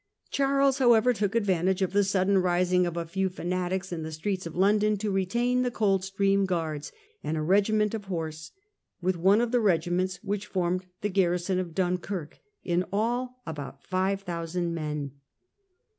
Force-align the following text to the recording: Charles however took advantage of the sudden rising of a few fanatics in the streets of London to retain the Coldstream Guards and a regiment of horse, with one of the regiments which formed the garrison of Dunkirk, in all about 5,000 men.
Charles 0.31 0.79
however 0.79 1.13
took 1.13 1.35
advantage 1.35 1.83
of 1.83 1.93
the 1.93 2.03
sudden 2.03 2.39
rising 2.39 2.87
of 2.87 2.97
a 2.97 3.05
few 3.05 3.29
fanatics 3.29 3.91
in 3.91 4.01
the 4.01 4.11
streets 4.11 4.47
of 4.47 4.55
London 4.55 4.97
to 4.97 5.11
retain 5.11 5.61
the 5.61 5.69
Coldstream 5.69 6.47
Guards 6.47 6.91
and 7.23 7.37
a 7.37 7.41
regiment 7.43 7.93
of 7.93 8.05
horse, 8.05 8.51
with 8.99 9.15
one 9.15 9.41
of 9.41 9.51
the 9.51 9.59
regiments 9.59 10.17
which 10.23 10.47
formed 10.47 10.87
the 11.01 11.09
garrison 11.09 11.59
of 11.59 11.75
Dunkirk, 11.75 12.39
in 12.63 12.83
all 12.91 13.43
about 13.45 13.83
5,000 13.83 14.73
men. 14.73 15.11